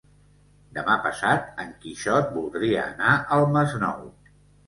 Demà 0.77 0.93
passat 1.07 1.61
en 1.65 1.75
Quixot 1.83 2.33
voldria 2.39 2.87
anar 2.87 3.13
al 3.37 3.45
Masnou. 3.59 4.03